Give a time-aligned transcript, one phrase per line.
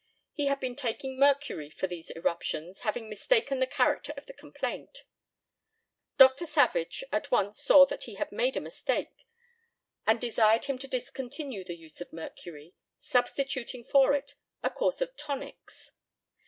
[0.33, 5.03] He had been taking mercury for these eruptions, having mistaken the character of the complaint.
[6.17, 6.47] Dr.
[6.47, 9.27] Savage at once saw that he had made a mistake,
[10.07, 14.33] and desired him to discontinue the use of mercury, substituting for it
[14.63, 15.91] a course of tonics.